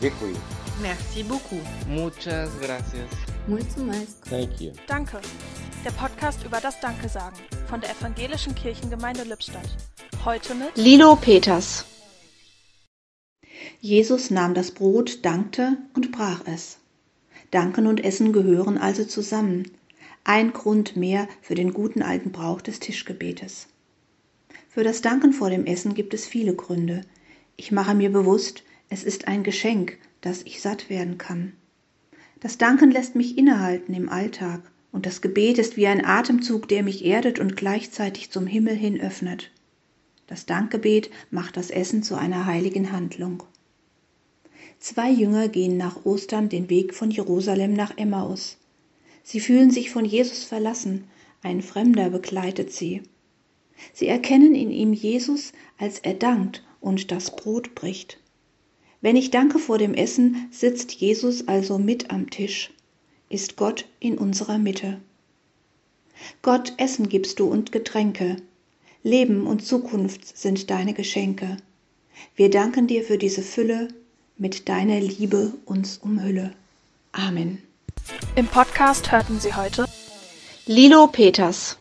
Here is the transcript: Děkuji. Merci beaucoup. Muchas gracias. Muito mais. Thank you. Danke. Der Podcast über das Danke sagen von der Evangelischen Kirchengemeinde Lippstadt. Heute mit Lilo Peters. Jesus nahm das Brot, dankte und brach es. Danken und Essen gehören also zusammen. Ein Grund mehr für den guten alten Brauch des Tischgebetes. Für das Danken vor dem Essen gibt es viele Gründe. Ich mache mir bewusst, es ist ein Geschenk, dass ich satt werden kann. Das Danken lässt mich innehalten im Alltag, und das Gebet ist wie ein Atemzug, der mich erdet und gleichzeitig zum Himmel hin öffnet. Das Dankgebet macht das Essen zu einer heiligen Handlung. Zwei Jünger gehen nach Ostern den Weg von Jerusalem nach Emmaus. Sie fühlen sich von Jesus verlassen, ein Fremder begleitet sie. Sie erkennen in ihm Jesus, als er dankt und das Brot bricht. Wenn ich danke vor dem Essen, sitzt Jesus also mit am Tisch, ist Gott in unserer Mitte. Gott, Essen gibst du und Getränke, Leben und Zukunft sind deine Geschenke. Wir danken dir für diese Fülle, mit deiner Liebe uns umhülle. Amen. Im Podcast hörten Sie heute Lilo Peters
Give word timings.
Děkuji. 0.00 0.36
Merci 0.80 1.24
beaucoup. 1.24 1.62
Muchas 1.88 2.50
gracias. 2.60 3.10
Muito 3.48 3.80
mais. 3.80 4.14
Thank 4.30 4.60
you. 4.60 4.72
Danke. 4.86 5.20
Der 5.84 5.90
Podcast 5.90 6.44
über 6.44 6.60
das 6.60 6.80
Danke 6.80 7.08
sagen 7.08 7.36
von 7.68 7.80
der 7.80 7.90
Evangelischen 7.90 8.54
Kirchengemeinde 8.54 9.24
Lippstadt. 9.24 9.68
Heute 10.24 10.54
mit 10.54 10.76
Lilo 10.76 11.16
Peters. 11.16 11.84
Jesus 13.80 14.30
nahm 14.30 14.54
das 14.54 14.70
Brot, 14.70 15.24
dankte 15.24 15.76
und 15.94 16.12
brach 16.12 16.42
es. 16.46 16.78
Danken 17.50 17.88
und 17.88 18.04
Essen 18.04 18.32
gehören 18.32 18.78
also 18.78 19.04
zusammen. 19.04 19.68
Ein 20.22 20.52
Grund 20.52 20.96
mehr 20.96 21.26
für 21.42 21.56
den 21.56 21.72
guten 21.72 22.02
alten 22.02 22.30
Brauch 22.30 22.60
des 22.60 22.78
Tischgebetes. 22.78 23.66
Für 24.68 24.84
das 24.84 25.00
Danken 25.00 25.32
vor 25.32 25.50
dem 25.50 25.66
Essen 25.66 25.94
gibt 25.94 26.14
es 26.14 26.24
viele 26.24 26.54
Gründe. 26.54 27.00
Ich 27.56 27.72
mache 27.72 27.94
mir 27.96 28.12
bewusst, 28.12 28.62
es 28.88 29.04
ist 29.04 29.28
ein 29.28 29.42
Geschenk, 29.42 29.98
dass 30.20 30.42
ich 30.42 30.60
satt 30.60 30.90
werden 30.90 31.18
kann. 31.18 31.52
Das 32.40 32.58
Danken 32.58 32.90
lässt 32.90 33.14
mich 33.14 33.36
innehalten 33.36 33.94
im 33.94 34.08
Alltag, 34.08 34.62
und 34.92 35.06
das 35.06 35.20
Gebet 35.20 35.58
ist 35.58 35.76
wie 35.76 35.86
ein 35.86 36.04
Atemzug, 36.04 36.68
der 36.68 36.82
mich 36.82 37.04
erdet 37.04 37.38
und 37.38 37.56
gleichzeitig 37.56 38.30
zum 38.30 38.46
Himmel 38.46 38.74
hin 38.74 39.00
öffnet. 39.00 39.50
Das 40.26 40.46
Dankgebet 40.46 41.10
macht 41.30 41.56
das 41.56 41.70
Essen 41.70 42.02
zu 42.02 42.14
einer 42.14 42.46
heiligen 42.46 42.92
Handlung. 42.92 43.42
Zwei 44.78 45.10
Jünger 45.10 45.48
gehen 45.48 45.76
nach 45.76 46.04
Ostern 46.04 46.48
den 46.48 46.70
Weg 46.70 46.94
von 46.94 47.10
Jerusalem 47.10 47.72
nach 47.74 47.96
Emmaus. 47.98 48.58
Sie 49.22 49.40
fühlen 49.40 49.70
sich 49.70 49.90
von 49.90 50.04
Jesus 50.04 50.44
verlassen, 50.44 51.04
ein 51.42 51.62
Fremder 51.62 52.10
begleitet 52.10 52.72
sie. 52.72 53.02
Sie 53.92 54.06
erkennen 54.06 54.54
in 54.54 54.70
ihm 54.70 54.92
Jesus, 54.92 55.52
als 55.78 55.98
er 55.98 56.14
dankt 56.14 56.64
und 56.80 57.10
das 57.10 57.34
Brot 57.34 57.74
bricht. 57.74 58.18
Wenn 59.00 59.16
ich 59.16 59.30
danke 59.30 59.58
vor 59.58 59.78
dem 59.78 59.94
Essen, 59.94 60.48
sitzt 60.50 60.92
Jesus 60.92 61.46
also 61.46 61.78
mit 61.78 62.10
am 62.10 62.30
Tisch, 62.30 62.70
ist 63.28 63.56
Gott 63.56 63.84
in 64.00 64.18
unserer 64.18 64.58
Mitte. 64.58 64.98
Gott, 66.42 66.72
Essen 66.78 67.08
gibst 67.08 67.38
du 67.38 67.46
und 67.46 67.70
Getränke, 67.70 68.36
Leben 69.04 69.46
und 69.46 69.64
Zukunft 69.64 70.36
sind 70.36 70.68
deine 70.70 70.94
Geschenke. 70.94 71.58
Wir 72.34 72.50
danken 72.50 72.88
dir 72.88 73.04
für 73.04 73.18
diese 73.18 73.42
Fülle, 73.42 73.88
mit 74.36 74.68
deiner 74.68 75.00
Liebe 75.00 75.52
uns 75.64 75.98
umhülle. 75.98 76.52
Amen. 77.12 77.62
Im 78.34 78.46
Podcast 78.46 79.12
hörten 79.12 79.38
Sie 79.38 79.54
heute 79.54 79.86
Lilo 80.66 81.06
Peters 81.06 81.78